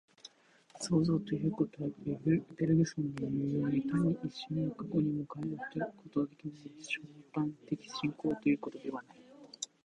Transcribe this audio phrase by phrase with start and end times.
[0.79, 1.89] 創造ということは、
[2.25, 5.57] ベルグソンのいうように、単に一瞬の過去にも還る
[5.95, 9.21] ことのできない尖端的進行ということではない。